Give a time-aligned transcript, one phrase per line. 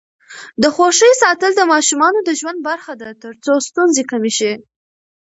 [0.61, 4.51] د خوښۍ ساتل د ماشومانو د ژوند برخه ده ترڅو ستونزې کمې شي.